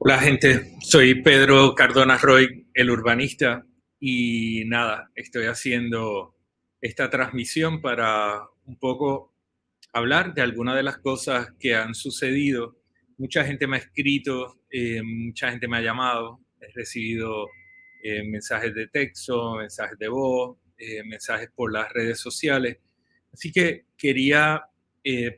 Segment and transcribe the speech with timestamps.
[0.00, 3.66] Hola gente, soy Pedro Cardona Roy, el urbanista,
[3.98, 6.36] y nada, estoy haciendo
[6.80, 9.34] esta transmisión para un poco
[9.92, 12.76] hablar de algunas de las cosas que han sucedido.
[13.16, 17.48] Mucha gente me ha escrito, eh, mucha gente me ha llamado, he recibido
[18.04, 22.78] eh, mensajes de texto, mensajes de voz, eh, mensajes por las redes sociales.
[23.32, 24.62] Así que quería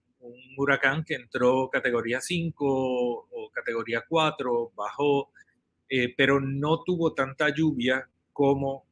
[0.56, 5.31] huracán que entró categoría 5 o categoría 4, bajó,
[5.88, 8.87] eh, pero no tuvo tanta lluvia como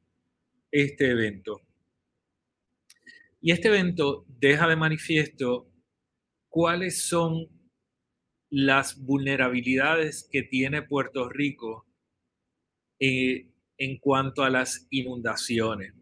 [0.71, 1.61] este evento.
[3.41, 5.69] Y este evento deja de manifiesto
[6.49, 7.49] cuáles son
[8.51, 11.87] las vulnerabilidades que tiene Puerto Rico
[13.05, 13.49] eh,
[13.79, 15.93] en cuanto a las inundaciones.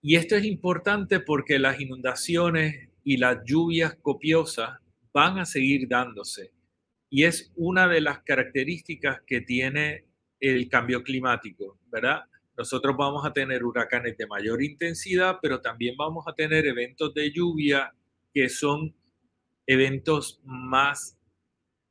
[0.00, 4.80] Y esto es importante porque las inundaciones y las lluvias copiosas
[5.12, 6.50] van a seguir dándose.
[7.08, 10.06] Y es una de las características que tiene
[10.40, 12.24] el cambio climático, ¿verdad?
[12.58, 17.30] Nosotros vamos a tener huracanes de mayor intensidad, pero también vamos a tener eventos de
[17.30, 17.94] lluvia
[18.34, 18.92] que son
[19.68, 21.16] eventos más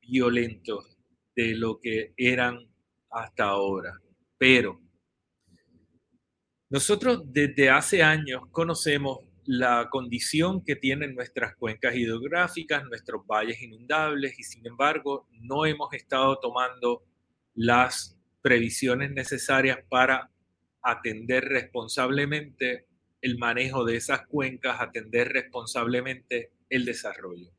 [0.01, 0.97] violentos
[1.33, 2.70] de lo que eran
[3.11, 3.93] hasta ahora.
[4.37, 4.79] Pero
[6.69, 14.39] nosotros desde hace años conocemos la condición que tienen nuestras cuencas hidrográficas, nuestros valles inundables,
[14.39, 17.03] y sin embargo no hemos estado tomando
[17.53, 20.31] las previsiones necesarias para
[20.81, 22.85] atender responsablemente
[23.21, 27.51] el manejo de esas cuencas, atender responsablemente el desarrollo.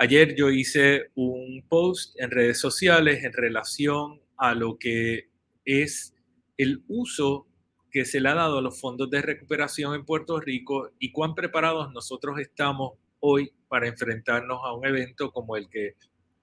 [0.00, 5.28] Ayer yo hice un post en redes sociales en relación a lo que
[5.64, 6.14] es
[6.56, 7.48] el uso
[7.90, 11.34] que se le ha dado a los fondos de recuperación en Puerto Rico y cuán
[11.34, 15.96] preparados nosotros estamos hoy para enfrentarnos a un evento como el que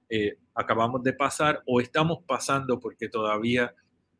[0.09, 3.73] eh, acabamos de pasar o estamos pasando porque todavía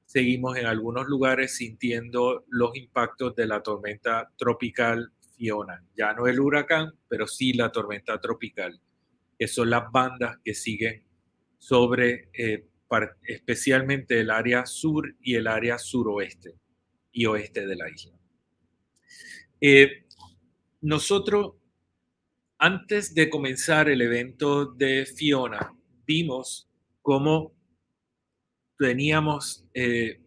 [0.06, 5.84] seguimos en algunos lugares sintiendo los impactos de la tormenta tropical Fiona.
[5.94, 8.80] Ya no el huracán, pero sí la tormenta tropical
[9.38, 11.04] que son las bandas que siguen
[11.58, 12.68] sobre eh,
[13.24, 16.56] especialmente el área sur y el área suroeste
[17.12, 18.18] y oeste de la isla.
[19.60, 20.06] Eh,
[20.82, 21.56] nosotros,
[22.58, 25.74] antes de comenzar el evento de Fiona,
[26.06, 26.70] vimos
[27.02, 27.54] cómo
[28.78, 30.22] teníamos eh,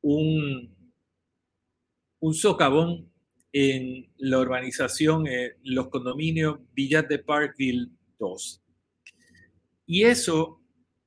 [0.00, 0.74] un,
[2.20, 3.11] un socavón
[3.52, 8.62] en la urbanización, eh, los condominios Villas de Parkville 2.
[9.86, 10.60] Y eso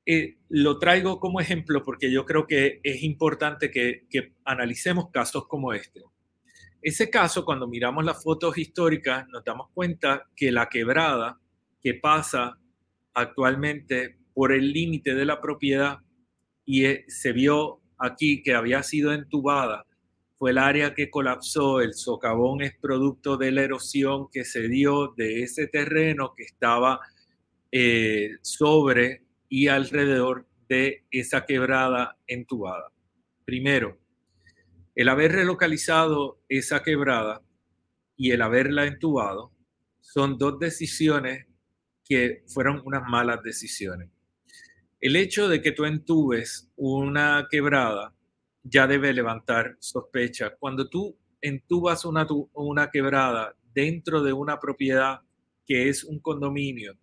[0.04, 5.48] eh, lo traigo como ejemplo porque yo creo que es importante que, que analicemos casos
[5.48, 6.02] como este.
[6.80, 11.40] Ese caso, cuando miramos las fotos históricas, nos damos cuenta que la quebrada
[11.82, 12.60] que pasa
[13.14, 15.98] actualmente por el límite de la propiedad
[16.64, 19.85] y eh, se vio aquí que había sido entubada
[20.38, 21.80] fue el área que colapsó.
[21.80, 27.00] El socavón es producto de la erosión que se dio de ese terreno que estaba
[27.72, 32.92] eh, sobre y alrededor de esa quebrada entubada.
[33.44, 33.98] Primero,
[34.94, 37.42] el haber relocalizado esa quebrada
[38.16, 39.52] y el haberla entubado
[40.00, 41.46] son dos decisiones
[42.04, 44.10] que fueron unas malas decisiones.
[45.00, 48.15] El hecho de que tú entubes una quebrada
[48.68, 50.56] ya debe levantar sospecha.
[50.58, 55.20] Cuando tú entubas una, una quebrada dentro de una propiedad
[55.66, 56.96] que es un condominio,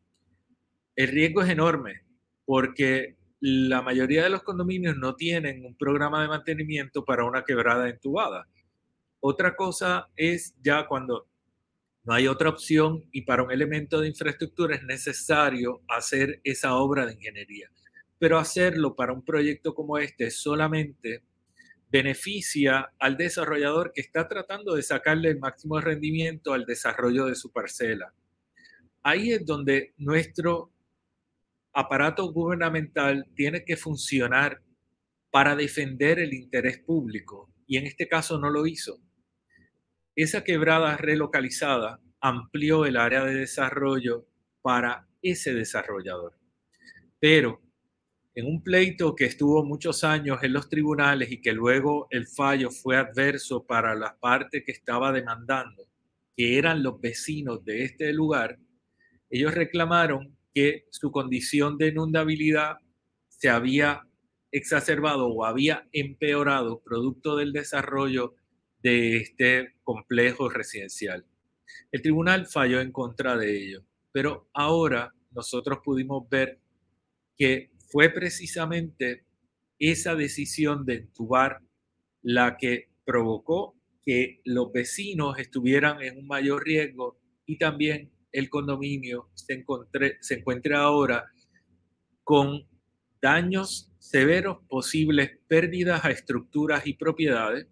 [0.96, 2.02] el riesgo es enorme
[2.46, 7.90] porque la mayoría de los condominios no tienen un programa de mantenimiento para una quebrada
[7.90, 8.48] entubada.
[9.20, 11.28] Otra cosa es ya cuando
[12.04, 17.06] no hay otra opción y para un elemento de infraestructura es necesario hacer esa obra
[17.06, 17.70] de ingeniería.
[18.20, 21.24] Pero hacerlo para un proyecto como este solamente
[21.94, 27.52] beneficia al desarrollador que está tratando de sacarle el máximo rendimiento al desarrollo de su
[27.52, 28.16] parcela.
[29.04, 30.72] Ahí es donde nuestro
[31.72, 34.60] aparato gubernamental tiene que funcionar
[35.30, 38.98] para defender el interés público y en este caso no lo hizo.
[40.16, 44.26] Esa quebrada relocalizada amplió el área de desarrollo
[44.64, 46.40] para ese desarrollador.
[47.20, 47.62] Pero
[48.36, 52.72] en un pleito que estuvo muchos años en los tribunales y que luego el fallo
[52.72, 55.88] fue adverso para la parte que estaba demandando,
[56.36, 58.58] que eran los vecinos de este lugar,
[59.30, 62.78] ellos reclamaron que su condición de inundabilidad
[63.30, 64.02] se había
[64.52, 68.36] exacerbado o había empeorado producto del desarrollo
[68.82, 71.26] de este complejo residencial.
[71.92, 76.60] El tribunal falló en contra de ello, pero ahora nosotros pudimos ver
[77.36, 79.24] que fue precisamente
[79.78, 81.60] esa decisión de entubar
[82.24, 89.30] la que provocó que los vecinos estuvieran en un mayor riesgo y también el condominio
[89.36, 89.64] se,
[90.22, 91.32] se encuentre ahora
[92.24, 92.68] con
[93.22, 97.68] daños severos, posibles pérdidas a estructuras y propiedades,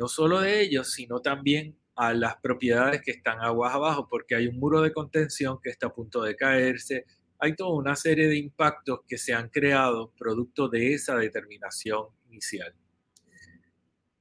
[0.00, 4.48] no solo de ellos, sino también a las propiedades que están aguas abajo, porque hay
[4.48, 7.04] un muro de contención que está a punto de caerse,
[7.38, 12.74] hay toda una serie de impactos que se han creado producto de esa determinación inicial.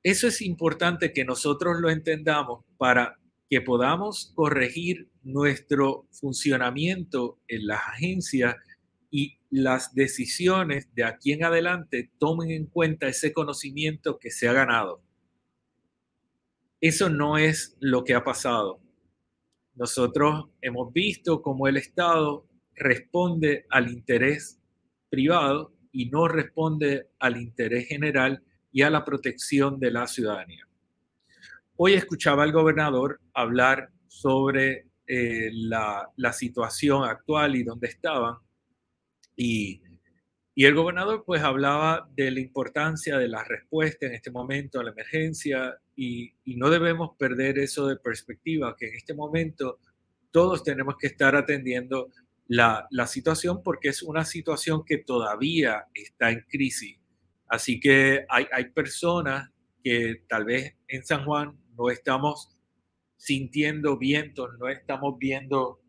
[0.03, 3.19] Eso es importante que nosotros lo entendamos para
[3.49, 8.55] que podamos corregir nuestro funcionamiento en las agencias
[9.09, 14.53] y las decisiones de aquí en adelante tomen en cuenta ese conocimiento que se ha
[14.53, 15.01] ganado.
[16.79, 18.79] Eso no es lo que ha pasado.
[19.75, 22.45] Nosotros hemos visto cómo el Estado
[22.77, 24.59] responde al interés
[25.09, 30.67] privado y no responde al interés general y a la protección de la ciudadanía.
[31.75, 38.37] Hoy escuchaba al gobernador hablar sobre eh, la, situación actual y dónde estaban.
[39.35, 39.81] Y,
[40.55, 44.89] el gobernador pues hablaba de la importancia de la respuesta en este momento a la
[44.89, 49.77] emergencia y, y no debemos perder eso de perspectiva, que en este momento
[50.31, 52.09] todos tenemos que estar atendiendo
[52.47, 56.97] la, situación porque es una situación que todavía está en crisis.
[57.47, 59.49] Así que hay, hay personas
[59.83, 62.57] que tal vez en San Juan no estamos
[63.15, 65.81] sintiendo vientos, no estamos viendo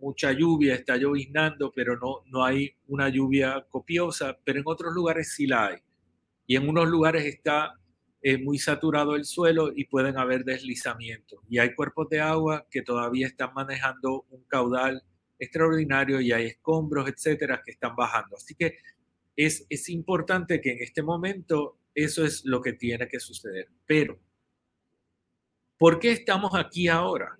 [0.00, 5.32] mucha lluvia, está lloviznando, pero no, no hay una lluvia copiosa, pero en otros lugares
[5.32, 5.76] sí la hay.
[6.46, 7.78] Y en unos lugares está
[8.20, 11.40] eh, muy saturado el suelo y pueden haber deslizamientos.
[11.48, 15.02] Y hay cuerpos de agua que todavía están manejando un caudal
[15.42, 18.36] extraordinario y hay escombros, etcétera, que están bajando.
[18.36, 18.78] Así que
[19.34, 23.68] es, es importante que en este momento eso es lo que tiene que suceder.
[23.84, 24.20] Pero,
[25.78, 27.36] ¿por qué estamos aquí ahora?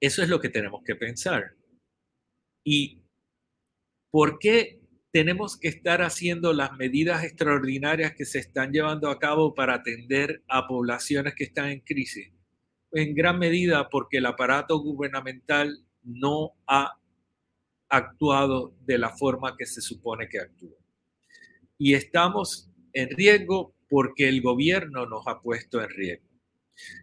[0.00, 1.54] Eso es lo que tenemos que pensar.
[2.62, 3.02] ¿Y
[4.10, 4.82] por qué
[5.12, 10.42] tenemos que estar haciendo las medidas extraordinarias que se están llevando a cabo para atender
[10.48, 12.30] a poblaciones que están en crisis?
[12.92, 16.92] En gran medida porque el aparato gubernamental no ha
[17.88, 20.78] actuado de la forma que se supone que actúa.
[21.78, 26.28] Y estamos en riesgo porque el gobierno nos ha puesto en riesgo.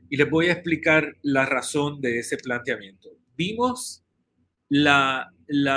[0.09, 3.09] Y les voy a explicar la razón de ese planteamiento.
[3.35, 4.03] Vimos
[4.67, 5.31] la,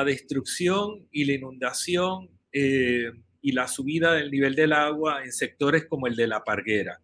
[0.04, 6.07] destrucción y la inundación eh, y la subida del nivel del agua en sectores como
[6.07, 7.00] el de la Parguera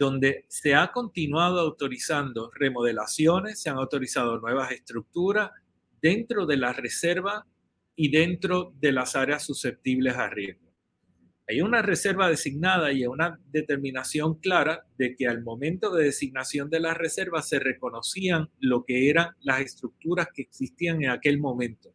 [0.00, 5.50] donde se ha continuado autorizando remodelaciones, se han autorizado nuevas estructuras
[6.00, 7.46] dentro de la reserva
[7.94, 10.72] y dentro de las áreas susceptibles a riesgo.
[11.46, 16.80] Hay una reserva designada y una determinación clara de que al momento de designación de
[16.80, 21.92] la reserva se reconocían lo que eran las estructuras que existían en aquel momento.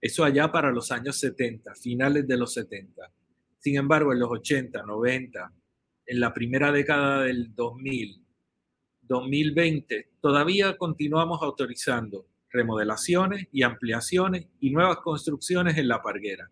[0.00, 3.10] Eso allá para los años 70, finales de los 70.
[3.58, 5.52] Sin embargo, en los 80, 90,
[6.06, 8.24] en la primera década del 2000,
[9.02, 16.50] 2020, todavía continuamos autorizando remodelaciones y ampliaciones y nuevas construcciones en la parguera.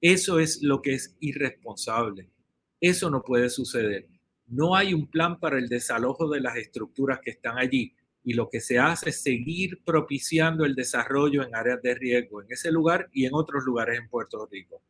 [0.00, 2.28] Eso es lo que es irresponsable.
[2.80, 4.08] Eso no puede suceder.
[4.46, 7.94] No hay un plan para el desalojo de las estructuras que están allí
[8.24, 12.48] y lo que se hace es seguir propiciando el desarrollo en áreas de riesgo en
[12.50, 14.82] ese lugar y en otros lugares en Puerto Rico.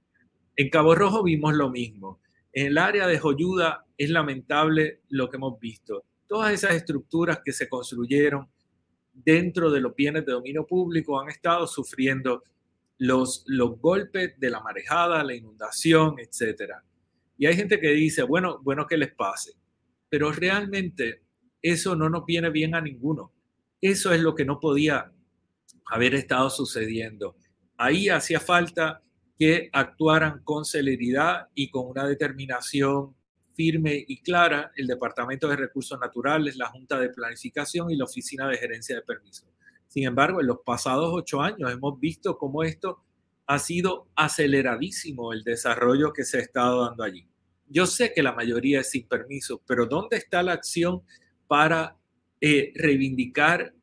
[0.56, 2.20] En Cabo Rojo vimos lo mismo.
[2.52, 6.04] En el área de Joyuda es lamentable lo que hemos visto.
[6.26, 8.48] Todas esas estructuras que se construyeron
[9.12, 12.42] dentro de los bienes de dominio público han estado sufriendo
[12.98, 16.74] los, los golpes de la marejada, la inundación, etc.
[17.38, 19.52] Y hay gente que dice, bueno, bueno que les pase,
[20.08, 21.22] pero realmente
[21.60, 23.32] eso no nos viene bien a ninguno.
[23.80, 25.10] Eso es lo que no podía
[25.86, 27.36] haber estado sucediendo.
[27.76, 29.02] Ahí hacía falta
[29.42, 33.16] que actuaran con celeridad y con una determinación
[33.54, 38.46] firme y clara el Departamento de Recursos Naturales, la Junta de Planificación y la Oficina
[38.46, 39.48] de Gerencia de Permisos.
[39.88, 43.02] Sin embargo, en los pasados ocho años hemos visto cómo esto
[43.48, 47.26] ha sido aceleradísimo el desarrollo que se ha estado dando allí.
[47.66, 51.02] Yo sé que la mayoría es sin permiso, pero ¿dónde está la acción
[51.48, 51.96] para
[52.40, 53.74] eh, reivindicar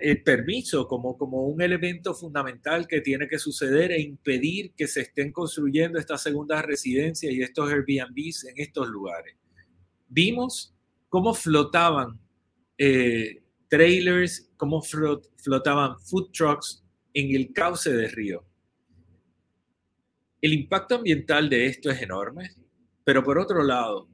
[0.00, 5.02] el permiso como, como un elemento fundamental que tiene que suceder e impedir que se
[5.02, 9.36] estén construyendo estas segundas residencias y estos Airbnbs en estos lugares.
[10.08, 10.74] Vimos
[11.08, 12.20] cómo flotaban
[12.76, 18.44] eh, trailers, cómo flotaban food trucks en el cauce del río.
[20.40, 22.50] El impacto ambiental de esto es enorme,
[23.02, 24.08] pero por otro lado,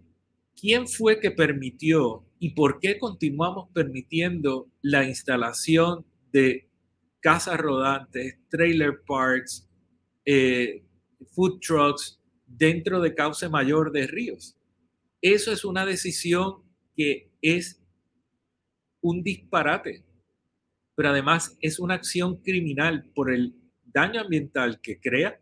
[0.58, 6.68] ¿quién fue que permitió y por qué continuamos permitiendo la instalación de
[7.20, 9.68] casas rodantes, trailer parks,
[10.24, 10.84] eh,
[11.34, 14.56] food trucks dentro de cauce mayor de ríos?
[15.20, 16.62] Eso es una decisión
[16.96, 17.82] que es
[19.00, 20.04] un disparate,
[20.94, 25.40] pero además es una acción criminal por el daño ambiental que crea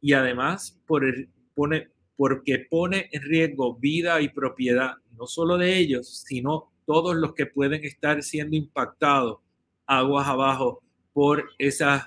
[0.00, 5.76] y además por el, pone, porque pone en riesgo vida y propiedad no solo de
[5.76, 9.38] ellos, sino todos los que pueden estar siendo impactados
[9.86, 12.04] aguas abajo por esas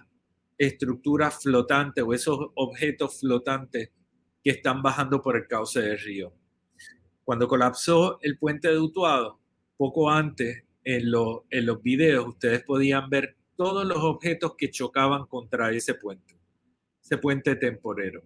[0.58, 3.92] estructuras flotantes o esos objetos flotantes
[4.44, 6.34] que están bajando por el cauce del río.
[7.24, 9.40] Cuando colapsó el puente de Utuado,
[9.76, 11.04] poco antes en,
[11.50, 16.38] en los videos ustedes podían ver todos los objetos que chocaban contra ese puente,
[17.02, 18.24] ese puente temporero.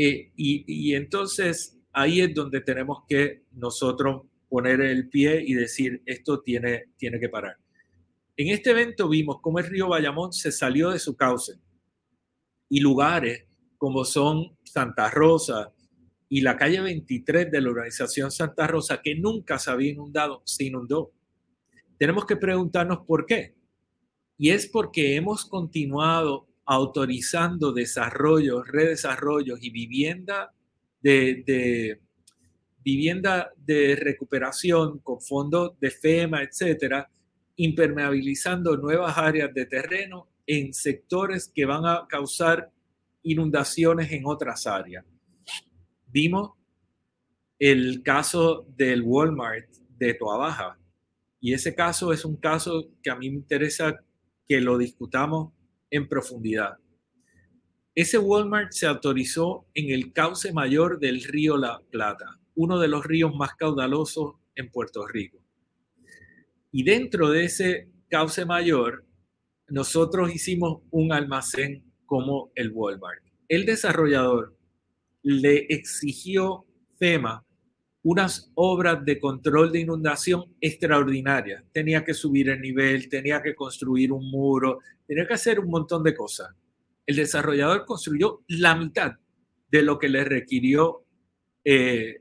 [0.00, 6.40] Eh, y, entonces ahí es donde tenemos que nosotros poner el pie y decir, esto
[6.40, 7.56] tiene, tiene que parar.
[8.36, 11.58] En este evento vimos cómo el río Bayamón se salió de su cauce
[12.68, 13.44] y lugares
[13.76, 15.72] como son Santa Rosa
[16.28, 20.64] y la calle 23 de la organización Santa Rosa, que nunca se había inundado, se
[20.64, 21.12] inundó.
[21.98, 23.56] Tenemos que preguntarnos por qué.
[24.36, 30.52] Y es porque hemos continuado autorizando desarrollos, redesarrollos y vivienda
[31.00, 31.98] de,
[32.84, 37.10] vivienda de recuperación con fondos de FEMA, etcétera,
[37.56, 42.70] impermeabilizando nuevas áreas de terreno en sectores que van a causar
[43.22, 45.06] inundaciones en otras áreas.
[46.06, 46.52] Vimos
[47.58, 50.78] el caso del Walmart de Toa Baja
[51.40, 54.04] y ese caso es un caso que a mí me interesa
[54.46, 55.54] que lo discutamos
[55.90, 56.78] en profundidad.
[57.94, 63.04] Ese Walmart se autorizó en el cauce mayor del río La Plata, uno de los
[63.04, 65.38] ríos más caudalosos en Puerto Rico.
[66.70, 69.04] Y dentro de ese cauce mayor,
[69.68, 73.22] nosotros hicimos un almacén como el Walmart.
[73.48, 74.56] El desarrollador
[75.22, 76.66] le exigió
[76.98, 77.44] FEMA
[78.02, 81.64] unas obras de control de inundación extraordinarias.
[81.72, 84.78] Tenía que subir el nivel, tenía que construir un muro,
[85.08, 86.54] tenía que hacer un montón de cosas
[87.08, 89.14] el desarrollador construyó la mitad
[89.70, 91.06] de lo que le requirió
[91.64, 92.20] eh,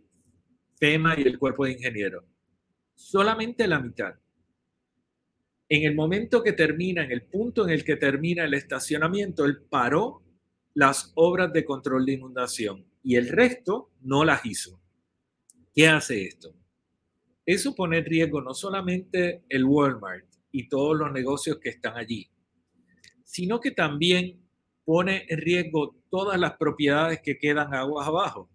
[0.79, 2.24] FEMA y el cuerpo de ingenieros.
[2.96, 4.15] Solamente la mitad.
[5.67, 9.58] En el momento que termina, en el punto en el que termina el estacionamiento, él
[9.70, 10.24] paró
[10.74, 14.79] las obras de control de inundación y el resto no las hizo.
[15.75, 16.56] ¿Qué hace esto?
[17.46, 22.29] Eso pone en riesgo no solamente el Walmart y todos los negocios que están allí,
[23.27, 24.39] sino que también
[24.86, 28.50] pone en riesgo todas las propiedades que quedan aguas abajo.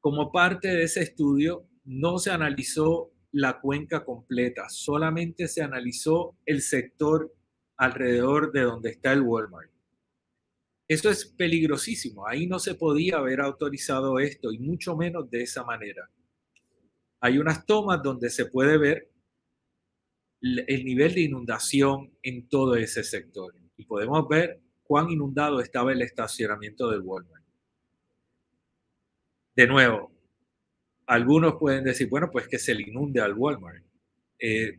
[0.00, 6.62] Como parte de ese estudio, no se analizó la cuenca completa, solamente se analizó el
[6.62, 7.34] sector
[7.76, 9.72] alrededor de donde está el Walmart.
[10.86, 12.28] Eso es peligrosísimo.
[12.28, 16.08] Ahí no se podía haber autorizado esto y mucho menos de esa manera.
[17.18, 19.11] Hay unas tomas donde se puede ver
[20.42, 26.02] el nivel de inundación en todo ese sector y podemos ver cuán inundado estaba el
[26.02, 27.44] estacionamiento del Walmart.
[29.54, 30.10] De nuevo,
[31.06, 33.84] algunos pueden decir, bueno, pues que se le inunde al Walmart.
[34.38, 34.78] Eh,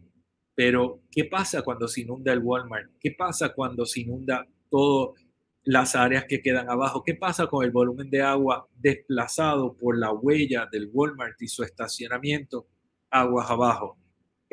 [0.55, 2.91] pero, ¿qué pasa cuando se inunda el Walmart?
[2.99, 5.19] ¿Qué pasa cuando se inunda todas
[5.63, 7.03] las áreas que quedan abajo?
[7.03, 11.63] ¿Qué pasa con el volumen de agua desplazado por la huella del Walmart y su
[11.63, 12.67] estacionamiento
[13.09, 13.97] aguas abajo?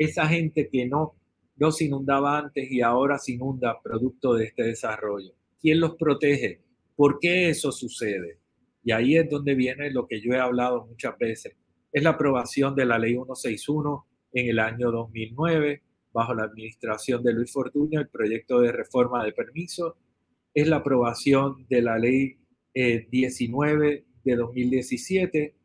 [0.03, 1.13] Esa gente que no,
[1.57, 5.31] no se inundaba antes y ahora se inunda producto de este desarrollo.
[5.59, 6.59] ¿Quién los protege?
[6.95, 8.39] ¿Por qué eso sucede?
[8.83, 11.55] Y ahí es donde viene lo que yo he hablado muchas veces.
[11.91, 17.33] Es la aprobación de la ley 161 en el año 2009 bajo la administración de
[17.33, 19.97] Luis Fortuño, el proyecto de reforma de permiso.
[20.51, 22.39] Es la aprobación de la ley
[22.73, 25.55] 19 eh, de 2017,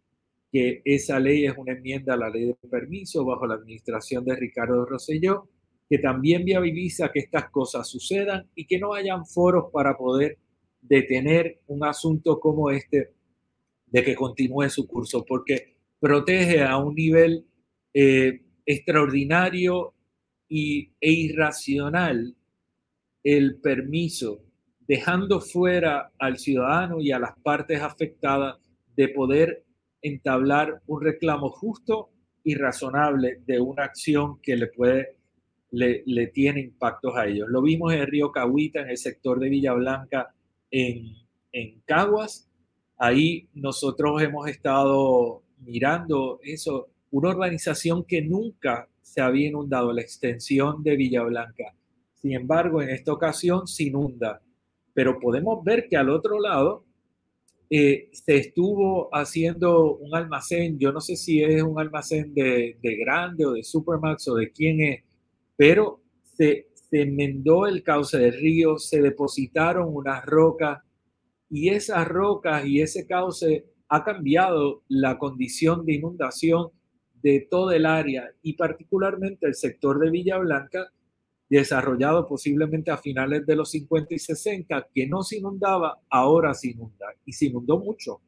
[0.52, 4.36] que esa ley es una enmienda a la ley de permiso bajo la administración de
[4.36, 5.48] Ricardo Rosselló,
[5.88, 10.38] que también viabiliza que estas cosas sucedan y que no hayan foros para poder
[10.80, 13.12] detener un asunto como este
[13.86, 17.46] de que continúe su curso, porque protege a un nivel
[17.94, 19.94] eh, extraordinario
[20.48, 22.36] y, e irracional
[23.22, 24.42] el permiso,
[24.86, 28.56] dejando fuera al ciudadano y a las partes afectadas
[28.96, 29.65] de poder
[30.06, 32.10] entablar un reclamo justo
[32.42, 35.16] y razonable de una acción que le puede
[35.70, 37.48] le, le tiene impactos a ellos.
[37.50, 40.34] Lo vimos en Río Cahuita, en el sector de Villa Blanca,
[40.70, 41.12] en,
[41.52, 42.48] en Caguas.
[42.96, 50.82] Ahí nosotros hemos estado mirando eso, una organización que nunca se había inundado, la extensión
[50.82, 51.74] de Villa Blanca.
[52.14, 54.40] Sin embargo, en esta ocasión se inunda.
[54.94, 56.85] Pero podemos ver que al otro lado
[57.68, 62.96] eh, se estuvo haciendo un almacén, yo no sé si es un almacén de, de
[62.96, 65.02] grande o de Supermax o de quién es,
[65.56, 66.00] pero
[66.36, 70.78] se, se enmendó el cauce del río, se depositaron unas rocas
[71.50, 76.70] y esas rocas y ese cauce ha cambiado la condición de inundación
[77.22, 80.92] de todo el área y particularmente el sector de Villa Blanca,
[81.48, 86.70] desarrollado posiblemente a finales de los 50 y 60, que no se inundaba, ahora se
[86.70, 88.20] inunda y se inundó mucho.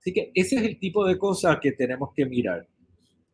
[0.00, 2.66] Así que ese es el tipo de cosas que tenemos que mirar.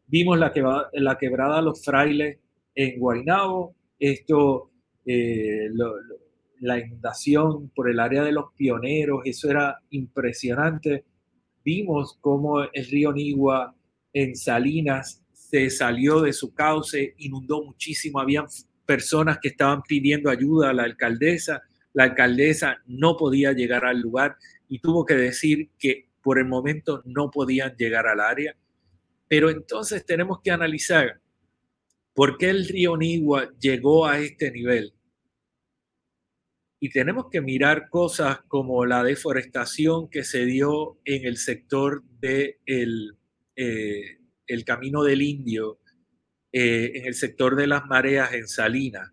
[0.06, 2.38] Vimos la, que la quebrada Los Frailes
[2.74, 4.70] en Guaynabo, esto,
[5.06, 5.68] eh,
[6.60, 11.04] la inundación por el área de los pioneros, eso era impresionante.
[11.64, 13.74] Vimos cómo el río Nigua
[14.12, 18.46] en Salinas se salió de su cauce, inundó muchísimo, habían
[18.88, 21.60] personas que estaban pidiendo ayuda a la alcaldesa,
[21.92, 27.02] la alcaldesa no podía llegar al lugar y tuvo que decir que por el momento
[27.04, 28.56] no podían llegar al área.
[29.28, 31.20] Pero entonces tenemos que analizar
[32.18, 34.92] ¿Por qué el río Nigua llegó a este nivel?
[36.80, 42.56] Y tenemos que mirar cosas como la deforestación que se dio en el sector del
[42.66, 43.14] de
[43.54, 45.78] eh, el Camino del Indio,
[46.52, 49.10] eh, en el sector de las mareas en Salinas,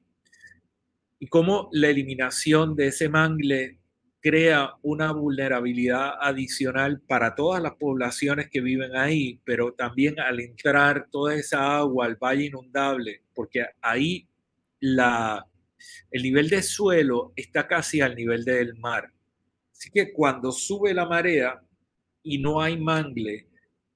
[1.20, 3.80] y cómo la eliminación de ese mangle
[4.26, 11.08] crea una vulnerabilidad adicional para todas las poblaciones que viven ahí, pero también al entrar
[11.12, 14.28] toda esa agua al valle inundable, porque ahí
[14.80, 15.46] la,
[16.10, 19.12] el nivel de suelo está casi al nivel del mar.
[19.72, 21.62] Así que cuando sube la marea
[22.24, 23.48] y no hay mangle,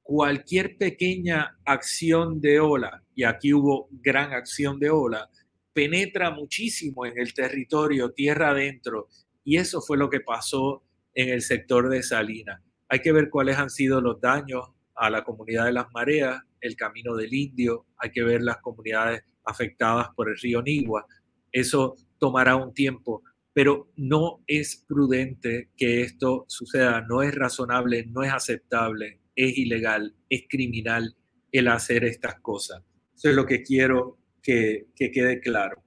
[0.04, 5.29] cualquier pequeña acción de ola, y aquí hubo gran acción de ola,
[5.73, 9.10] penetra muchísimo en el territorio tierra adentro
[9.43, 12.63] y eso fue lo que pasó en el sector de Salina.
[12.88, 16.77] Hay que ver cuáles han sido los daños a la comunidad de las mareas, el
[16.77, 21.05] camino del indio, hay que ver las comunidades afectadas por el río Nigua.
[21.51, 28.23] Eso tomará un tiempo, pero no es prudente que esto suceda, no es razonable, no
[28.23, 31.17] es aceptable, es ilegal, es criminal
[31.51, 32.82] el hacer estas cosas.
[33.19, 35.84] Eso es lo que quiero que, que quede claro.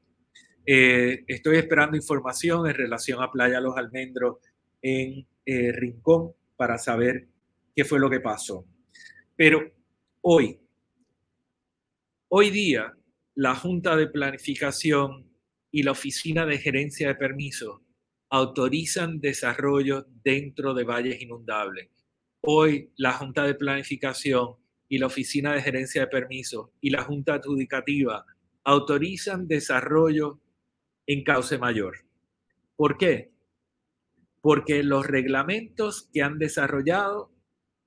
[0.67, 4.37] Eh, estoy esperando información en relación a Playa Los Almendros
[4.83, 7.29] en eh, Rincón para saber
[7.75, 8.67] qué fue lo que pasó.
[9.35, 9.63] Pero
[10.21, 10.61] hoy,
[12.29, 12.93] hoy día,
[13.35, 15.27] la Junta de Planificación
[15.71, 17.81] y la Oficina de Gerencia de Permisos
[18.29, 21.89] autorizan desarrollo dentro de valles inundables.
[22.43, 24.57] Hoy la Junta de Planificación
[24.93, 28.27] y la Oficina de Gerencia de Permisos y la Junta Adjudicativa
[28.63, 30.39] autorizan desarrollo
[31.07, 32.05] en cauce mayor.
[32.77, 33.33] ¿Por qué?
[34.43, 37.33] Porque los reglamentos que han desarrollado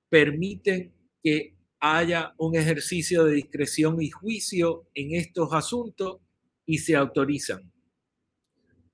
[0.08, 6.18] permiten que haya un ejercicio de discreción y juicio en estos asuntos
[6.66, 7.70] y se autorizan.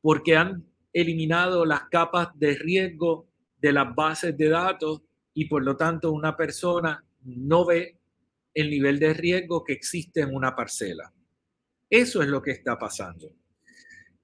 [0.02, 5.00] Porque han eliminado las capas de riesgo de las bases de datos
[5.32, 8.01] y por lo tanto una persona no ve
[8.54, 11.12] el nivel de riesgo que existe en una parcela.
[11.88, 13.32] Eso es lo que está pasando.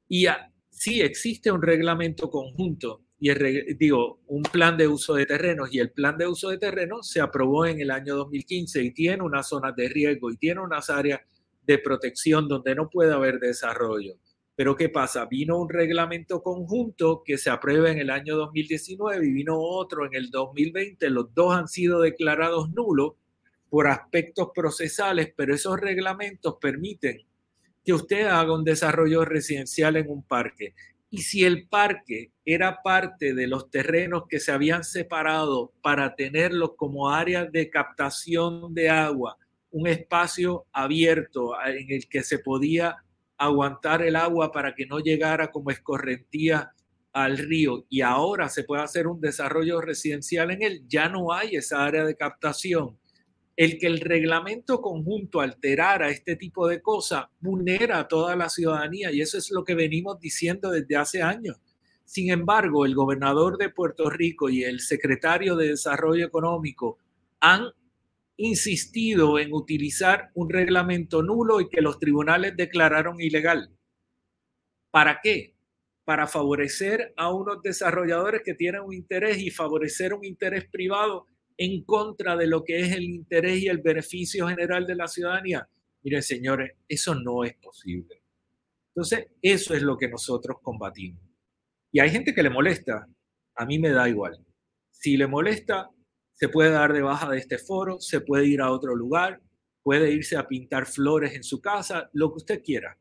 [0.08, 0.26] Y
[0.70, 5.90] sí existe un reglamento conjunto y digo, un plan de uso de terrenos y el
[5.90, 9.74] plan de uso de terrenos se aprobó en el año 2015 y tiene unas zonas
[9.74, 11.20] de riesgo y tiene unas áreas
[11.62, 14.14] de protección donde no puede haber desarrollo.
[14.54, 15.26] Pero ¿qué pasa?
[15.26, 20.14] Vino un reglamento conjunto que se aprueba en el año 2019 y vino otro en
[20.14, 21.10] el 2020.
[21.10, 23.14] Los dos han sido declarados nulos
[23.70, 27.22] por aspectos procesales, pero esos reglamentos permiten
[27.84, 30.74] que usted haga un desarrollo residencial en un parque.
[31.10, 36.72] Y si el parque era parte de los terrenos que se habían separado para tenerlos
[36.76, 39.38] como áreas de captación de agua,
[39.70, 42.96] un espacio abierto en el que se podía
[43.38, 46.72] aguantar el agua para que no llegara como escorrentía
[47.12, 51.56] al río y ahora se puede hacer un desarrollo residencial en él, ya no hay
[51.56, 52.98] esa área de captación
[53.58, 59.10] el que el reglamento conjunto alterara este tipo de cosas vulnera a toda la ciudadanía
[59.10, 61.56] y eso es lo que venimos diciendo desde hace años.
[62.04, 66.98] Sin embargo, el gobernador de Puerto Rico y el secretario de Desarrollo Económico
[67.40, 67.64] han
[68.36, 73.72] insistido en utilizar un reglamento nulo y que los tribunales declararon ilegal.
[74.92, 75.56] ¿Para qué?
[76.04, 81.26] Para favorecer a unos desarrolladores que tienen un interés y favorecer un interés privado
[81.58, 85.68] en contra de lo que es el interés y el beneficio general de la ciudadanía.
[86.02, 88.22] Miren, señores, eso no es posible.
[88.94, 91.20] Entonces, eso es lo que nosotros combatimos.
[91.92, 93.08] Y hay gente que le molesta.
[93.56, 94.44] A mí me da igual.
[94.90, 95.90] Si le molesta,
[96.32, 99.42] se puede dar de baja de este foro, se puede ir a otro lugar,
[99.82, 102.96] puede irse a pintar flores en su casa, lo que usted quiera.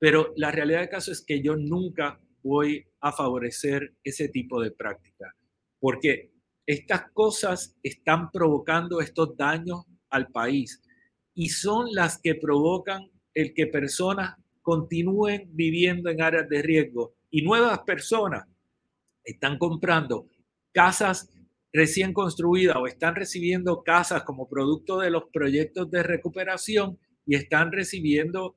[0.00, 4.72] Pero la realidad del caso es que yo nunca voy a favorecer ese tipo de
[4.72, 5.34] práctica,
[5.78, 6.33] porque
[6.66, 10.82] estas cosas están provocando estos daños al país
[11.34, 17.42] y son las que provocan el que personas continúen viviendo en áreas de riesgo y
[17.42, 18.44] nuevas personas
[19.24, 20.28] están comprando
[20.72, 21.30] casas
[21.72, 27.72] recién construidas o están recibiendo casas como producto de los proyectos de recuperación y están
[27.72, 28.56] recibiendo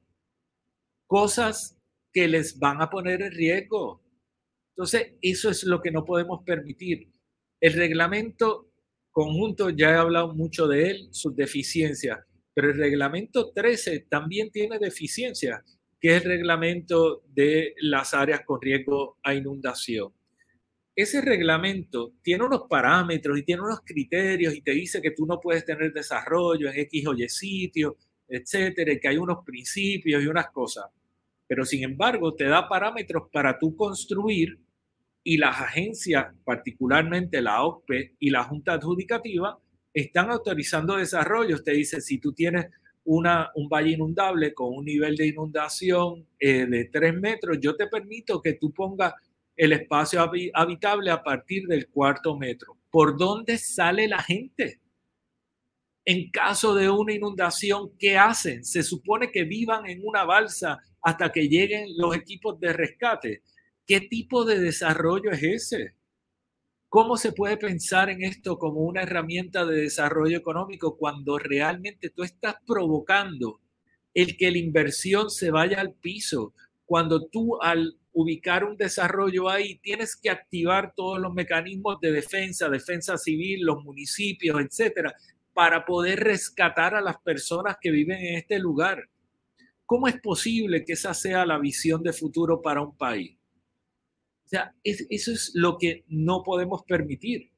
[1.07, 1.77] cosas
[2.13, 4.03] que les van a poner en riesgo.
[4.75, 7.11] Entonces, eso es lo que no podemos permitir.
[7.59, 8.69] El reglamento
[9.11, 12.19] conjunto, ya he hablado mucho de él, sus deficiencias,
[12.53, 15.63] pero el reglamento 13 también tiene deficiencias,
[15.99, 20.13] que es el reglamento de las áreas con riesgo a inundación.
[20.95, 25.39] Ese reglamento tiene unos parámetros y tiene unos criterios y te dice que tú no
[25.39, 30.51] puedes tener desarrollo en X o Y sitio, etcétera, que hay unos principios y unas
[30.51, 30.85] cosas.
[31.47, 34.59] Pero sin embargo, te da parámetros para tú construir
[35.27, 39.59] y las agencias, particularmente la OPE y la Junta Adjudicativa,
[39.93, 41.65] están autorizando desarrollos.
[41.65, 42.67] Te dice, si tú tienes
[43.03, 47.87] una, un valle inundable con un nivel de inundación eh, de tres metros, yo te
[47.87, 49.15] permito que tú pongas
[49.57, 50.21] el espacio
[50.53, 52.77] habitable a partir del cuarto metro.
[52.89, 54.79] ¿Por dónde sale la gente?
[56.05, 58.63] En caso de una inundación, ¿qué hacen?
[58.63, 63.41] Se supone que vivan en una balsa hasta que lleguen los equipos de rescate.
[63.87, 65.93] ¿Qué tipo de desarrollo es ese?
[66.89, 72.23] ¿Cómo se puede pensar en esto como una herramienta de desarrollo económico cuando realmente tú
[72.23, 73.61] estás provocando
[74.13, 76.53] el que la inversión se vaya al piso?
[76.85, 82.67] Cuando tú al ubicar un desarrollo ahí tienes que activar todos los mecanismos de defensa,
[82.67, 85.15] defensa civil, los municipios, etcétera,
[85.53, 89.07] para poder rescatar a las personas que viven en este lugar.
[89.85, 93.36] ¿Cómo es posible que esa sea la visión de futuro para un país?
[94.47, 97.51] O sea, eso es lo que no podemos permitir.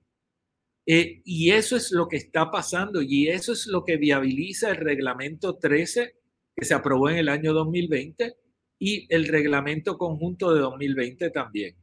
[0.87, 4.77] Eh, y eso es lo que está pasando y eso es lo que viabiliza el
[4.77, 6.15] reglamento 13
[6.55, 8.35] que se aprobó en el año 2020
[8.79, 11.75] y el reglamento conjunto de 2020 también.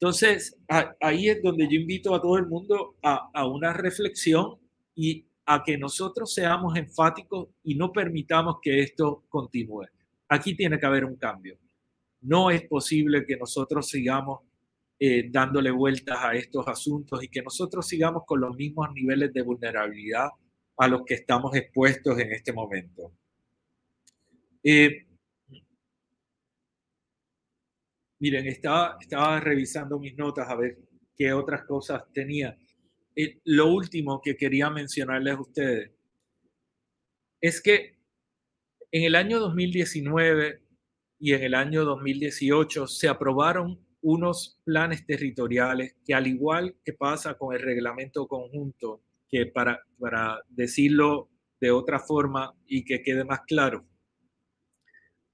[0.00, 0.56] Entonces,
[0.98, 4.58] ahí es donde yo invito a todo el mundo a, a una reflexión
[4.94, 9.88] y a que nosotros seamos enfáticos y no permitamos que esto continúe.
[10.30, 11.58] Aquí tiene que haber un cambio.
[12.20, 14.40] No es posible que nosotros sigamos
[14.98, 19.42] eh, dándole vueltas a estos asuntos y que nosotros sigamos con los mismos niveles de
[19.42, 20.28] vulnerabilidad
[20.76, 23.12] a los que estamos expuestos en este momento.
[24.62, 25.08] Eh,
[28.20, 30.78] Miren, estaba, estaba revisando mis notas a ver
[31.16, 32.56] qué otras cosas tenía.
[33.14, 35.92] Eh, lo último que quería mencionarles a ustedes
[37.40, 37.96] es que
[38.90, 40.62] en el año 2019
[41.18, 47.34] y en el año 2018 se aprobaron unos planes territoriales que al igual que pasa
[47.34, 51.28] con el reglamento conjunto, que para, para decirlo
[51.60, 53.84] de otra forma y que quede más claro,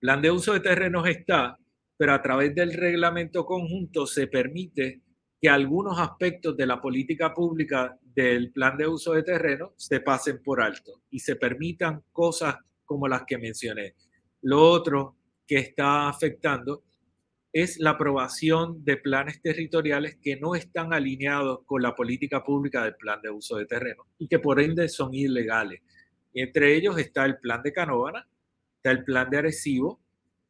[0.01, 1.59] plan de uso de terrenos está,
[1.97, 5.03] pero a través del reglamento conjunto se permite
[5.41, 10.43] que algunos aspectos de la política pública del plan de uso de terreno se pasen
[10.43, 13.95] por alto y se permitan cosas como las que mencioné.
[14.43, 16.83] Lo otro que está afectando
[17.53, 22.97] es la aprobación de planes territoriales que no están alineados con la política pública del
[22.97, 25.81] plan de uso de terreno y que por ende son ilegales.
[26.33, 28.29] Entre ellos está el plan de Canóvana,
[28.77, 30.01] está el plan de Arecibo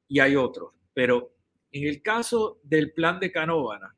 [0.09, 0.73] y hay otros.
[0.95, 1.35] Pero
[1.73, 3.95] en el caso del plan de Canóvana,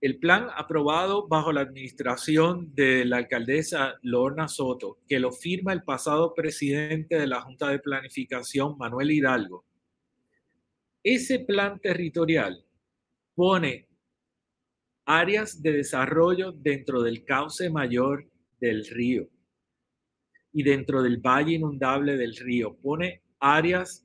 [0.00, 5.82] el plan aprobado bajo la administración de la alcaldesa Lorna Soto, que lo firma el
[5.82, 9.64] pasado presidente de la Junta de Planificación, Manuel Hidalgo,
[11.08, 12.64] ese plan territorial
[13.36, 13.86] pone
[15.04, 18.28] áreas de desarrollo dentro del cauce mayor
[18.60, 19.28] del río
[20.52, 22.76] y dentro del valle inundable del río.
[22.82, 24.04] Pone áreas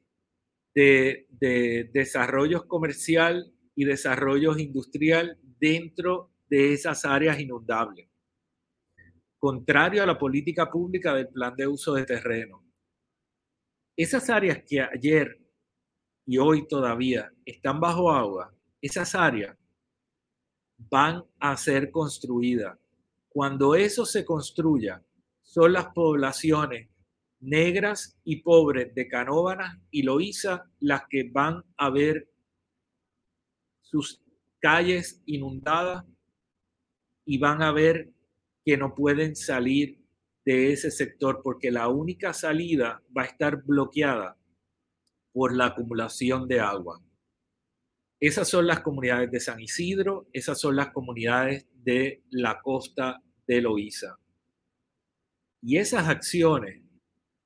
[0.76, 8.10] de, de desarrollo comercial y desarrollo industrial dentro de esas áreas inundables,
[9.38, 12.66] contrario a la política pública del plan de uso de terreno.
[13.96, 15.40] Esas áreas que ayer
[16.26, 19.56] y hoy todavía están bajo agua, esas áreas
[20.78, 22.78] van a ser construidas.
[23.30, 25.04] Cuando eso se construya,
[25.44, 26.90] son las poblaciones
[27.40, 32.28] negras y pobres de Canóvanas y Loíza las que van a ver
[33.82, 34.21] sus
[34.62, 36.06] calles inundadas
[37.26, 38.10] y van a ver
[38.64, 40.00] que no pueden salir
[40.46, 44.38] de ese sector porque la única salida va a estar bloqueada
[45.34, 47.02] por la acumulación de agua.
[48.20, 53.62] Esas son las comunidades de San Isidro, esas son las comunidades de la costa de
[53.62, 54.18] Loíza.
[55.64, 56.84] Y esas acciones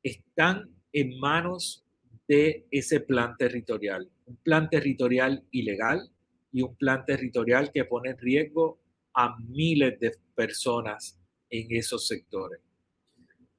[0.04, 1.86] están en manos
[2.28, 6.12] de ese plan territorial, un plan territorial ilegal
[6.56, 8.80] y un plan territorial que pone en riesgo
[9.14, 12.62] a miles de personas en esos sectores.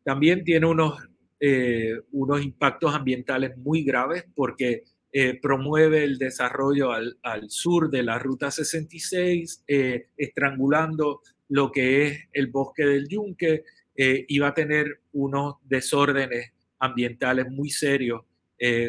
[0.02, 0.94] También tiene unos
[1.38, 8.18] eh, unos impactos ambientales muy graves porque eh, promueve el desarrollo al, sur de la
[8.18, 13.64] Ruta 66, eh, estrangulando lo que es el bosque del yunque
[13.98, 18.24] y va a tener unos desórdenes ambientales muy serios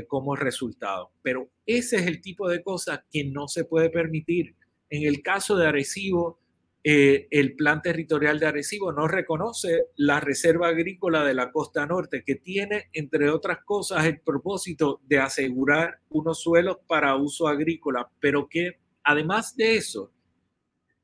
[0.07, 1.11] como resultado.
[1.21, 4.55] Pero ese es el tipo de cosas que no se puede permitir.
[4.89, 6.39] En el caso de Arecibo,
[6.89, 12.23] eh, el plan territorial de Arecibo no reconoce la reserva agrícola de la costa norte,
[12.25, 18.47] que tiene, entre otras cosas, el propósito de asegurar unos suelos para uso agrícola, pero
[18.47, 20.13] que además de eso,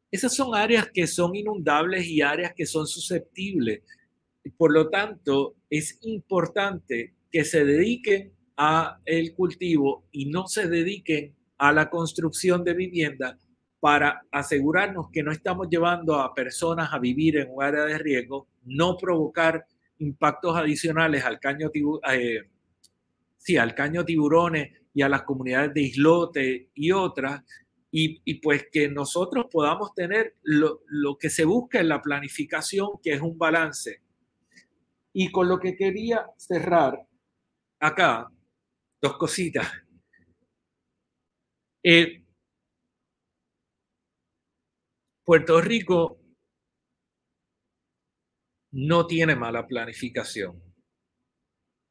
[0.09, 3.81] esas son áreas que son inundables y áreas que son susceptibles.
[4.55, 11.35] Por lo tanto, es importante que se dediquen a el cultivo y no se dediquen
[11.57, 13.37] a la construcción de vivienda
[13.79, 18.47] para asegurarnos que no estamos llevando a personas a vivir en un área de riesgo,
[18.63, 19.65] no provocar
[19.97, 21.69] impactos adicionales al caño,
[22.11, 22.43] eh,
[23.37, 27.43] sí, al caño tiburones y a las comunidades de islote y otras,
[27.95, 33.21] y, pues que nosotros podamos tener lo que se busca en la planificación, que es
[33.21, 34.01] un balance.
[35.13, 37.05] Y con lo que quería cerrar
[37.79, 38.32] acá,
[39.03, 39.69] dos cositas.
[41.83, 42.23] Eh,
[45.25, 46.21] Puerto Rico
[48.71, 50.63] no tiene mala planificación.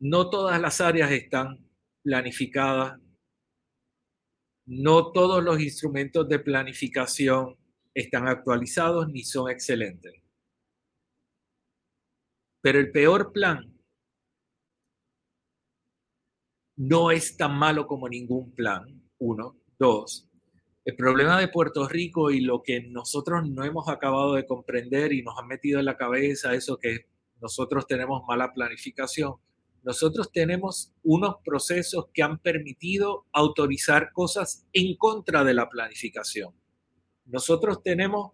[0.01, 1.71] No todas las áreas están
[2.03, 2.99] planificadas.
[4.65, 7.59] No todos los instrumentos de planificación
[7.93, 10.15] están actualizados ni son excelentes.
[12.63, 13.72] Pero el peor plan
[16.77, 18.85] no es tan malo como ningún plan.
[19.19, 19.57] Uno.
[19.79, 20.29] Dos.
[20.85, 25.23] El problema de Puerto Rico y lo que nosotros no hemos acabado de comprender y
[25.23, 27.07] nos han metido en la cabeza eso que
[27.41, 29.35] nosotros tenemos mala planificación.
[29.83, 36.55] Nosotros tenemos unos procesos que han permitido autorizar cosas en contra de la planificación.
[37.27, 38.33] Nosotros tenemos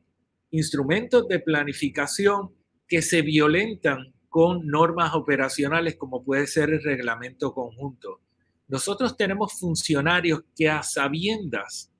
[0.51, 2.55] instrumentos de planificación
[2.87, 8.20] que se violentan con normas operacionales como puede ser el reglamento conjunto.
[8.68, 11.90] Nosotros tenemos funcionarios que a sabiendas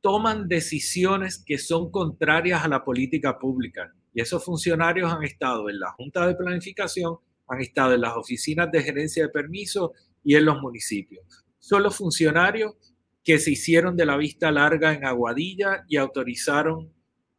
[0.00, 3.92] toman decisiones que son contrarias a la política pública.
[4.14, 7.16] Y esos funcionarios han estado en la Junta de Planificación,
[7.48, 11.24] han estado en las oficinas de gerencia de permiso y en los municipios.
[11.58, 12.74] Son los funcionarios
[13.24, 16.92] que se hicieron de la vista larga en Aguadilla y autorizaron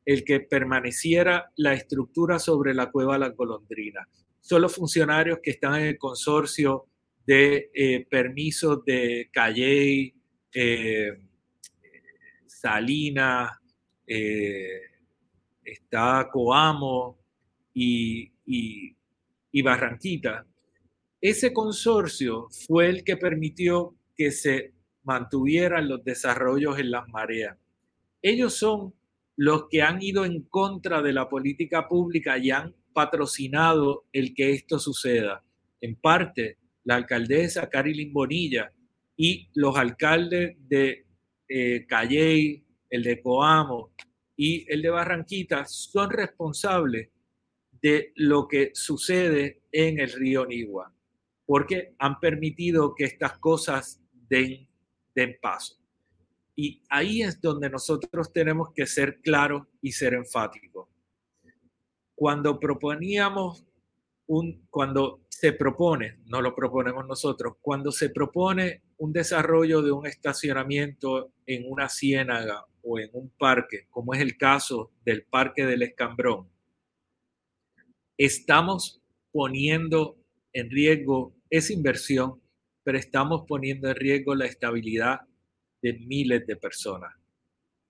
[0.06, 4.08] el que permaneciera la estructura sobre la cueva La Golondrina.
[4.42, 6.89] Son los funcionarios que están en el consorcio
[7.30, 10.12] de eh, permisos de Calley,
[10.52, 11.12] eh,
[12.48, 13.52] Salinas,
[14.08, 14.82] eh,
[15.64, 17.20] está Coamo
[17.72, 20.44] y, y Barranquita.
[21.22, 27.56] Ese consorcio fue el que permitió que se mantuvieran los desarrollos en las mareas.
[28.24, 28.96] Ellos son
[29.36, 34.54] los que han ido en contra de la política pública y han patrocinado el que
[34.54, 35.44] esto suceda.
[35.80, 36.58] En parte,
[36.90, 38.74] la alcaldesa Carilyn Bonilla
[39.16, 41.06] y los alcaldes de
[41.48, 43.94] eh, Calley, el de Coamo
[44.36, 47.10] y el de Barranquita son responsables
[47.80, 50.92] de lo que sucede en el río Nigua,
[51.46, 54.68] porque han permitido que estas cosas den,
[55.14, 55.76] den paso.
[56.56, 60.88] Y ahí es donde nosotros tenemos que ser claros y ser enfáticos.
[62.16, 63.69] Cuando proponíamos
[64.30, 70.06] un, cuando se propone, no lo proponemos nosotros, cuando se propone un desarrollo de un
[70.06, 75.82] estacionamiento en una ciénaga o en un parque, como es el caso del Parque del
[75.82, 76.48] Escambrón,
[78.18, 80.16] estamos poniendo
[80.54, 82.40] en riesgo esa inversión,
[82.84, 85.22] pero estamos poniendo en riesgo la estabilidad
[85.82, 87.16] de miles de personas.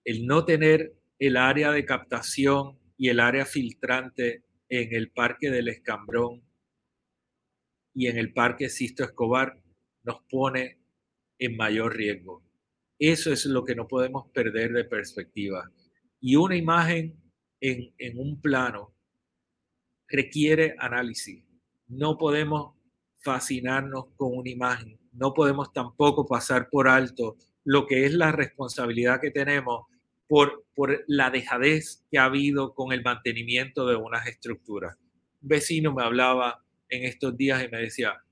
[0.06, 5.67] El no tener el área de captación y el área filtrante en el Parque del
[5.67, 6.43] Escambrón
[7.93, 9.62] y en el Parque Sisto Escobar
[10.03, 10.79] nos pone
[11.39, 12.43] en mayor riesgo.
[12.99, 15.71] Eso es lo que no podemos perder de perspectiva.
[16.19, 17.19] Y una imagen
[17.60, 18.93] en, en un plano
[20.08, 21.43] requiere análisis.
[21.88, 22.75] No podemos
[23.21, 24.99] fascinarnos con una imagen.
[25.12, 29.88] No podemos tampoco pasar por alto lo que es la responsabilidad que tenemos
[30.30, 34.96] por, por la dejadez que ha habido con el mantenimiento de unas estructuras.
[35.42, 38.24] Un vecino me hablaba en estos días y me decía,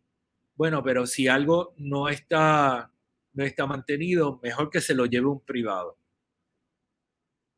[0.55, 2.91] bueno, pero si algo no está,
[3.33, 5.97] no está mantenido, mejor que se lo lleve un privado.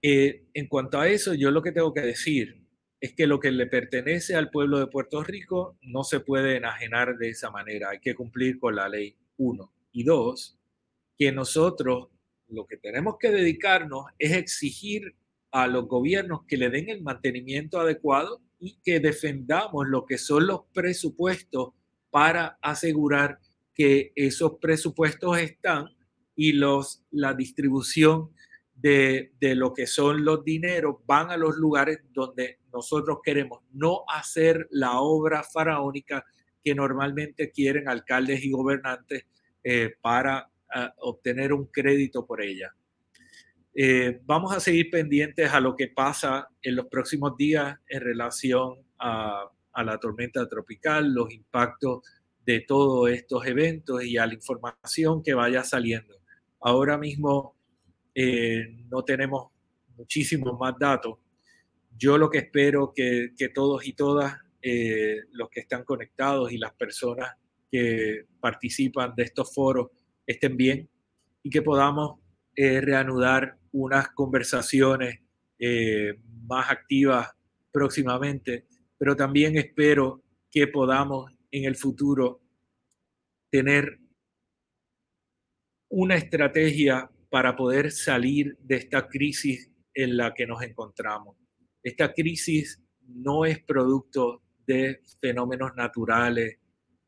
[0.01, 2.65] Eh, en cuanto a eso, yo lo que tengo que decir
[3.01, 7.17] es que lo que le pertenece al pueblo de Puerto Rico no se puede enajenar
[7.17, 7.89] de esa manera.
[7.89, 9.73] Hay que cumplir con la ley, uno.
[9.91, 10.57] Y dos,
[11.17, 12.07] que nosotros
[12.49, 15.15] lo que tenemos que dedicarnos es exigir
[15.51, 20.47] a los gobiernos que le den el mantenimiento adecuado y que defendamos lo que son
[20.47, 21.69] los presupuestos
[22.09, 23.39] para asegurar
[23.73, 25.87] que esos presupuestos están
[26.35, 28.31] y los, la distribución
[28.75, 34.03] de, de, lo que son los dineros van a los lugares donde nosotros queremos, no
[34.07, 36.25] hacer la obra faraónica
[36.63, 39.25] que normalmente quieren alcaldes y gobernantes
[39.63, 40.49] eh, para
[40.97, 42.73] obtener un crédito por ella.
[43.73, 48.75] Eh, vamos a seguir pendientes a lo que pasa en los próximos días en relación
[48.97, 52.03] a, a la tormenta tropical, los impactos
[52.45, 56.15] de todos estos eventos y a la información que vaya saliendo.
[56.61, 57.55] Ahora mismo
[58.15, 59.51] eh, no tenemos
[59.95, 61.19] muchísimos más datos.
[61.97, 66.57] Yo lo que espero que, que todos y todas eh, los que están conectados y
[66.57, 67.33] las personas
[67.71, 69.89] que participan de estos foros
[70.29, 70.87] estén bien
[71.41, 72.19] y que podamos
[72.55, 75.21] eh, reanudar unas conversaciones
[75.57, 77.29] eh, más activas
[77.71, 78.67] próximamente,
[78.97, 82.41] pero también espero que podamos en el futuro
[83.49, 83.99] tener
[85.89, 91.37] una estrategia para poder salir de esta crisis en la que nos encontramos.
[91.81, 96.59] Esta crisis no es producto de fenómenos naturales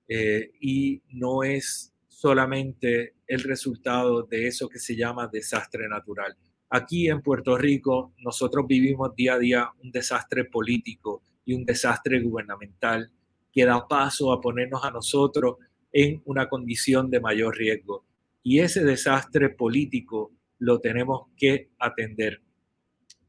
[0.08, 6.38] eh, y no es solamente el resultado de eso que se llama desastre natural.
[6.70, 12.22] Aquí en Puerto Rico nosotros vivimos día a día un desastre político y un desastre
[12.22, 13.12] gubernamental
[13.52, 15.56] que da paso a ponernos a nosotros
[15.92, 18.06] en una condición de mayor riesgo.
[18.44, 22.40] Y ese desastre político lo tenemos que atender.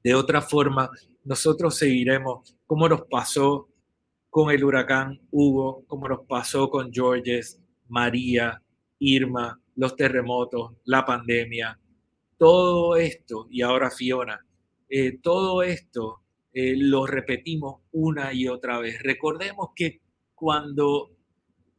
[0.04, 0.90] De otra forma,
[1.24, 3.70] nosotros seguiremos como nos pasó
[4.28, 8.61] con el huracán Hugo, como nos pasó con Georges, María,
[9.04, 11.76] Irma, los terremotos, la pandemia,
[12.38, 14.46] todo esto, y ahora Fiona,
[14.88, 16.20] eh, todo esto
[16.52, 19.02] eh, lo repetimos una y otra vez.
[19.02, 20.00] Recordemos que
[20.34, 21.10] cuando,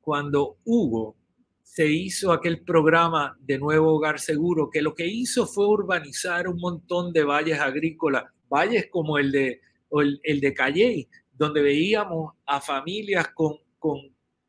[0.01, 1.15] cuando Hugo
[1.61, 6.59] se hizo aquel programa de Nuevo Hogar Seguro, que lo que hizo fue urbanizar un
[6.59, 9.61] montón de valles agrícolas, valles como el de,
[10.23, 13.97] el, de Calley, donde veíamos a familias con, con,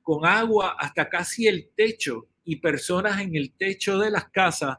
[0.02, 4.76] con agua hasta casi el techo y personas en el techo de las casas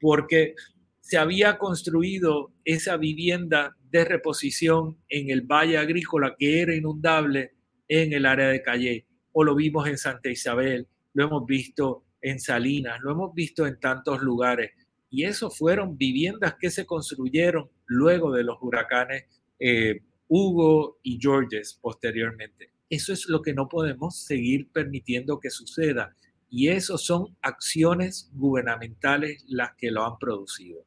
[0.00, 0.54] porque
[1.00, 7.52] se había construido esa vivienda de reposición en el valle agrícola que era inundable
[7.88, 9.06] en el área de Calle.
[9.32, 13.78] O lo vimos en Santa Isabel, lo hemos visto en Salinas, lo hemos visto en
[13.78, 14.72] tantos lugares.
[15.08, 19.24] Y eso fueron viviendas que se construyeron luego de los huracanes
[19.58, 22.70] eh, Hugo y Georges posteriormente.
[22.90, 26.14] Eso es lo que no podemos seguir permitiendo que suceda.
[26.48, 30.84] Y eso son acciones gubernamentales las que lo han producido.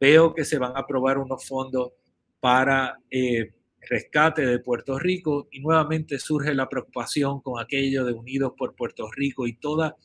[0.00, 1.92] Veo que se van a aprobar unos fondos
[2.40, 3.54] para eh,
[3.88, 9.10] rescate de Puerto Rico y nuevamente surge la preocupación con aquello de Unidos por Puerto
[9.10, 9.96] Rico y toda,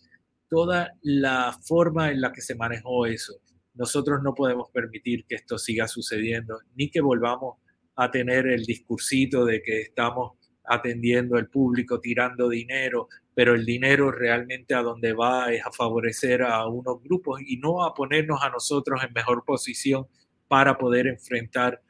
[0.49, 3.33] toda la forma en la que se manejó eso.
[3.73, 7.57] Nosotros no podemos permitir que esto siga sucediendo, ni que volvamos
[7.95, 10.33] a tener el discursito de que estamos
[10.65, 16.43] atendiendo al público, tirando dinero, pero el dinero realmente a donde va es a favorecer
[16.43, 20.07] a unos grupos y no a ponernos a nosotros en mejor posición
[20.47, 21.81] para poder enfrentar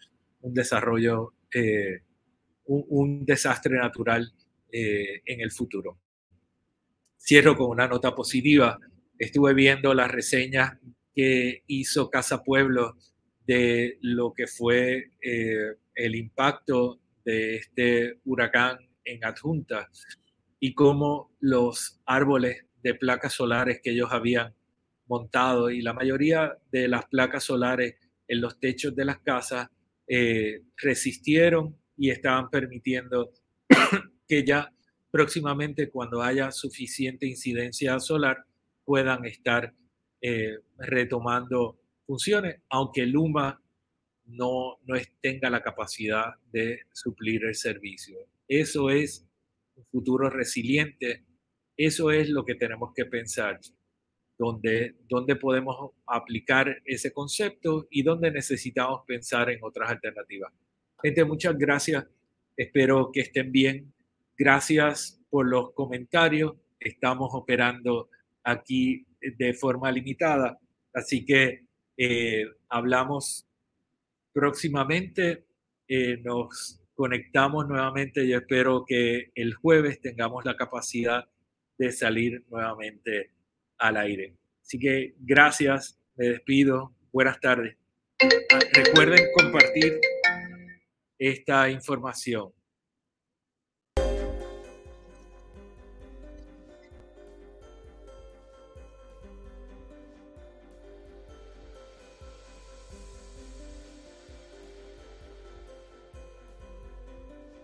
[0.41, 2.01] un desarrollo, eh,
[2.65, 4.31] un, desastre natural
[4.71, 5.97] eh, en el futuro.
[7.17, 8.79] Cierro con una nota positiva.
[9.17, 10.77] Estuve viendo las reseñas
[11.13, 12.95] que hizo Casa Pueblo
[13.45, 19.89] de lo que fue eh, el impacto de este huracán en Adjunta
[20.59, 24.55] y cómo los árboles de placas solares que ellos habían
[25.07, 27.95] montado y la mayoría de las placas solares
[28.27, 29.67] en los techos de las casas
[30.07, 33.31] eh, resistieron y estaban permitiendo
[34.27, 34.73] que ya
[35.11, 38.45] próximamente cuando haya suficiente incidencia solar
[38.85, 39.73] puedan estar
[40.21, 43.60] eh, retomando funciones, aunque Luma
[44.31, 48.17] no, no tenga la capacidad de suplir el servicio.
[48.47, 49.25] Eso es
[49.75, 51.23] un futuro resiliente,
[51.77, 53.59] eso es lo que tenemos que pensar,
[54.37, 60.51] donde, donde podemos aplicar ese concepto y donde necesitamos pensar en otras alternativas.
[61.01, 62.05] Gente, muchas gracias,
[62.57, 63.93] espero que estén bien,
[64.37, 68.09] gracias por los comentarios, estamos operando
[68.43, 70.59] aquí de forma limitada,
[70.93, 71.65] así que
[71.97, 73.47] eh, hablamos
[74.33, 75.45] próximamente
[75.87, 81.25] eh, nos conectamos nuevamente y espero que el jueves tengamos la capacidad
[81.77, 83.31] de salir nuevamente
[83.77, 84.35] al aire.
[84.61, 87.75] Así que gracias, me despido, buenas tardes.
[88.73, 89.99] Recuerden compartir
[91.17, 92.51] esta información.